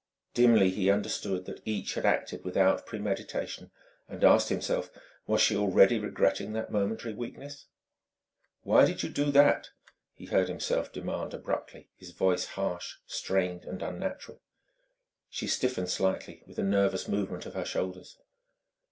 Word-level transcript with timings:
Dimly 0.33 0.71
he 0.71 0.89
understood 0.89 1.45
that 1.45 1.61
each 1.63 1.93
had 1.93 2.07
acted 2.07 2.43
without 2.43 2.87
premeditation; 2.87 3.69
and 4.09 4.23
asked 4.23 4.49
himself, 4.49 4.89
was 5.27 5.41
she 5.41 5.55
already 5.55 5.99
regretting 5.99 6.53
that 6.53 6.71
momentary 6.71 7.13
weakness. 7.13 7.67
"Why 8.63 8.83
did 8.83 9.03
you 9.03 9.09
do 9.09 9.25
that?" 9.29 9.69
he 10.15 10.25
heard 10.25 10.47
himself 10.47 10.91
demand 10.91 11.35
abruptly, 11.35 11.91
his 11.95 12.09
voice 12.13 12.45
harsh, 12.57 12.95
strained, 13.05 13.63
and 13.63 13.83
unnatural. 13.83 14.41
She 15.29 15.45
stiffened 15.45 15.91
slightly, 15.91 16.41
with 16.47 16.57
a 16.57 16.63
nervous 16.63 17.07
movement 17.07 17.45
of 17.45 17.53
her 17.53 17.63
shoulders. 17.63 18.17